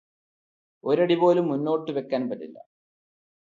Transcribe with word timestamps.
ഒരടിപോലും 0.83 1.47
മുന്നോട്ടുവെക്കാൻ 1.47 2.29
പറ്റില്ല. 2.29 2.57